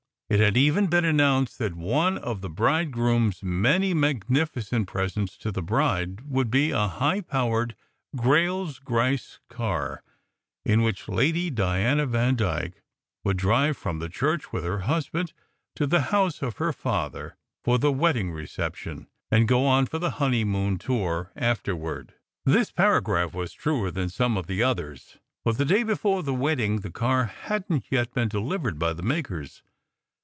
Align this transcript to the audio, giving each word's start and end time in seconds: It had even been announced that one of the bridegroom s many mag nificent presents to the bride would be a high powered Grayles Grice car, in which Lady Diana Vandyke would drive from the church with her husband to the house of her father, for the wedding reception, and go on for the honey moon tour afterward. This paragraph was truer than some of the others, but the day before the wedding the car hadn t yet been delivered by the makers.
It 0.33 0.39
had 0.39 0.55
even 0.55 0.87
been 0.87 1.03
announced 1.03 1.59
that 1.59 1.75
one 1.75 2.17
of 2.17 2.39
the 2.39 2.49
bridegroom 2.49 3.31
s 3.31 3.43
many 3.43 3.93
mag 3.93 4.27
nificent 4.27 4.87
presents 4.87 5.35
to 5.39 5.51
the 5.51 5.61
bride 5.61 6.21
would 6.21 6.49
be 6.49 6.71
a 6.71 6.87
high 6.87 7.19
powered 7.19 7.75
Grayles 8.15 8.79
Grice 8.79 9.41
car, 9.49 10.05
in 10.63 10.83
which 10.83 11.09
Lady 11.09 11.49
Diana 11.49 12.05
Vandyke 12.07 12.81
would 13.25 13.35
drive 13.35 13.75
from 13.75 13.99
the 13.99 14.07
church 14.07 14.53
with 14.53 14.63
her 14.63 14.83
husband 14.87 15.33
to 15.75 15.85
the 15.85 16.03
house 16.15 16.41
of 16.41 16.55
her 16.59 16.71
father, 16.71 17.35
for 17.65 17.77
the 17.77 17.91
wedding 17.91 18.31
reception, 18.31 19.07
and 19.29 19.49
go 19.49 19.65
on 19.67 19.85
for 19.85 19.99
the 19.99 20.11
honey 20.11 20.45
moon 20.45 20.77
tour 20.77 21.29
afterward. 21.35 22.13
This 22.45 22.71
paragraph 22.71 23.33
was 23.33 23.51
truer 23.51 23.91
than 23.91 24.07
some 24.07 24.37
of 24.37 24.47
the 24.47 24.63
others, 24.63 25.17
but 25.43 25.57
the 25.57 25.65
day 25.65 25.83
before 25.83 26.23
the 26.23 26.33
wedding 26.33 26.77
the 26.77 26.89
car 26.89 27.25
hadn 27.25 27.81
t 27.81 27.87
yet 27.91 28.13
been 28.13 28.29
delivered 28.29 28.79
by 28.79 28.93
the 28.93 29.03
makers. 29.03 29.61